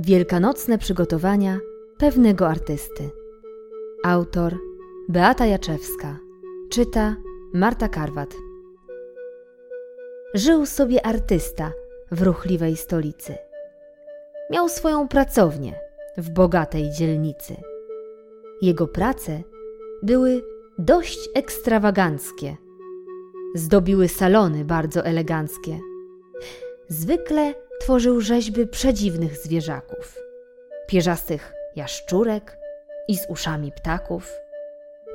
[0.00, 1.58] Wielkanocne przygotowania
[1.98, 3.10] pewnego artysty.
[4.04, 4.54] Autor
[5.08, 6.18] Beata Jaczewska.
[6.70, 7.16] Czyta
[7.54, 8.34] Marta Karwat.
[10.34, 11.72] Żył sobie artysta
[12.10, 13.34] w ruchliwej stolicy.
[14.50, 15.74] Miał swoją pracownię
[16.16, 17.56] w bogatej dzielnicy.
[18.62, 19.42] Jego prace
[20.02, 20.42] były
[20.78, 22.56] dość ekstrawaganckie.
[23.54, 25.78] Zdobiły salony bardzo eleganckie.
[26.88, 30.18] Zwykle tworzył rzeźby przedziwnych zwierzaków,
[30.86, 32.58] pierzastych jaszczurek
[33.08, 34.32] i z uszami ptaków,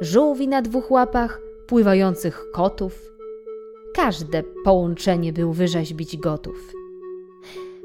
[0.02, 3.14] żółwi na dwóch łapach, pływających kotów.
[3.96, 6.74] Każde połączenie był wyrzeźbić gotów.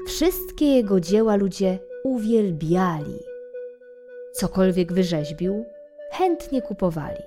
[0.07, 3.19] Wszystkie jego dzieła ludzie uwielbiali.
[4.33, 5.65] Cokolwiek wyrzeźbił,
[6.11, 7.23] chętnie kupowali.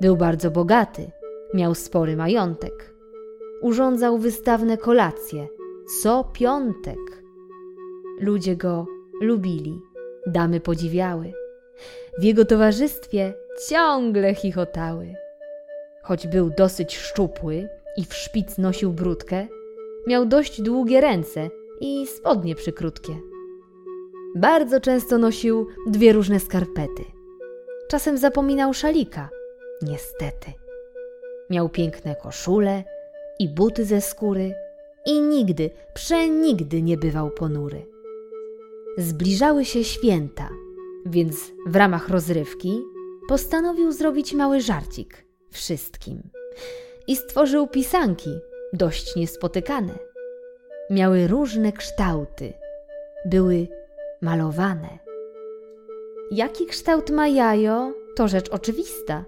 [0.00, 1.10] Był bardzo bogaty,
[1.54, 2.94] miał spory majątek.
[3.60, 5.48] Urządzał wystawne kolacje
[5.88, 7.22] co piątek.
[8.20, 8.86] Ludzie go
[9.20, 9.80] lubili,
[10.26, 11.32] damy podziwiały.
[12.18, 13.34] W jego towarzystwie
[13.68, 15.14] ciągle chichotały.
[16.02, 19.46] Choć był dosyć szczupły i w szpic nosił brudkę,
[20.06, 21.48] miał dość długie ręce
[21.80, 23.12] i spodnie przykrótkie.
[24.34, 27.04] Bardzo często nosił dwie różne skarpety.
[27.88, 29.28] Czasem zapominał szalika,
[29.82, 30.52] niestety.
[31.50, 32.84] Miał piękne koszule
[33.38, 34.54] i buty ze skóry
[35.06, 37.86] i nigdy, przenigdy nie bywał ponury.
[38.98, 40.48] Zbliżały się święta,
[41.06, 42.82] więc w ramach rozrywki
[43.28, 46.22] postanowił zrobić mały żarcik wszystkim
[47.06, 48.30] i stworzył pisanki
[48.72, 49.98] dość niespotykane.
[50.90, 52.52] Miały różne kształty,
[53.24, 53.68] były
[54.22, 54.98] malowane.
[56.30, 59.24] Jaki kształt ma jajo, to rzecz oczywista,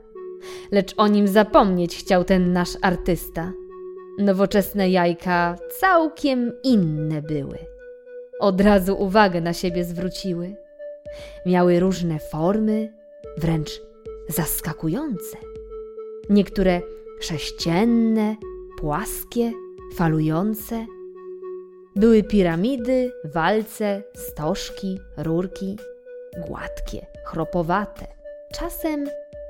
[0.73, 3.53] lecz o nim zapomnieć chciał ten nasz artysta.
[4.21, 7.59] Nowoczesne jajka całkiem inne były.
[8.41, 10.55] Od razu uwagę na siebie zwróciły.
[11.47, 12.93] Miały różne formy,
[13.37, 13.83] wręcz
[14.29, 15.37] zaskakujące.
[16.31, 16.81] Niektóre
[17.21, 18.37] sześcienne,
[18.79, 19.53] płaskie,
[19.95, 20.87] falujące.
[21.97, 25.79] Były piramidy, walce, stożki, rurki,
[26.47, 28.07] gładkie, chropowate.
[28.53, 29.07] Czasem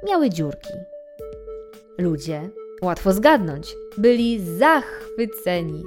[0.09, 0.75] miały dziurki.
[1.99, 2.51] Ludzie
[2.83, 3.77] Łatwo zgadnąć.
[3.99, 5.85] Byli zachwyceni,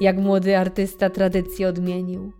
[0.00, 2.32] jak młody artysta tradycję odmienił.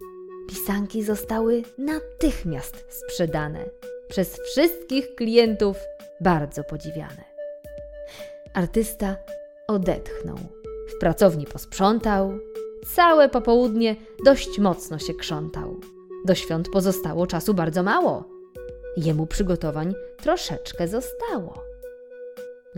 [0.49, 3.65] Pisanki zostały natychmiast sprzedane.
[4.09, 5.77] Przez wszystkich klientów
[6.21, 7.25] bardzo podziwiane.
[8.55, 9.17] Artysta
[9.69, 10.39] odetchnął.
[10.89, 12.39] W pracowni posprzątał.
[12.95, 15.77] Całe popołudnie dość mocno się krzątał.
[16.25, 18.29] Do świąt pozostało czasu bardzo mało.
[18.97, 21.68] Jemu przygotowań troszeczkę zostało.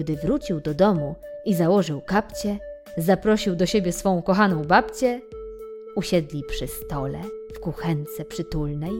[0.00, 2.58] Gdy wrócił do domu i założył kapcie,
[2.96, 5.20] zaprosił do siebie swą kochaną babcię,
[5.96, 7.18] usiedli przy stole
[7.54, 8.92] w kuchence przytulnej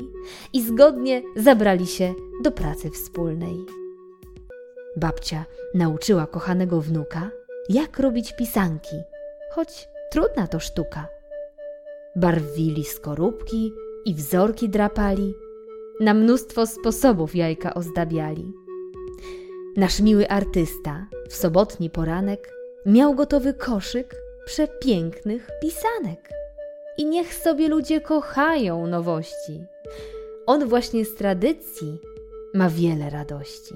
[0.53, 3.57] i zgodnie zabrali się do pracy wspólnej.
[4.97, 5.45] Babcia
[5.75, 7.31] nauczyła kochanego wnuka,
[7.69, 8.97] jak robić pisanki,
[9.53, 11.07] choć trudna to sztuka.
[12.17, 13.73] Barwili skorupki
[14.05, 15.35] i wzorki drapali,
[16.01, 18.53] na mnóstwo sposobów jajka ozdabiali.
[19.77, 22.53] Nasz miły artysta w sobotni poranek
[22.87, 24.17] miał gotowy koszyk
[24.47, 26.29] przepięknych pisanek.
[26.99, 29.65] I niech sobie ludzie kochają nowości.
[30.47, 32.01] On właśnie z tradycji
[32.55, 33.75] ma wiele radości.